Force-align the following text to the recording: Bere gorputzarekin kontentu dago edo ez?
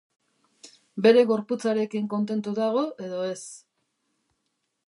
Bere 1.07 1.25
gorputzarekin 1.33 2.09
kontentu 2.15 2.57
dago 2.63 2.85
edo 3.09 3.23
ez? 3.37 3.41